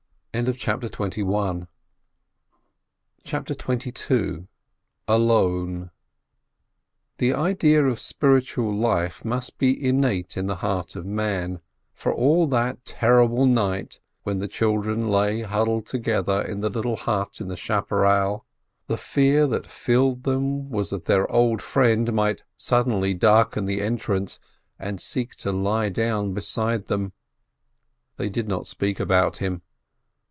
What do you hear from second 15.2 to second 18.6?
huddled together in the little hut in the chapparel,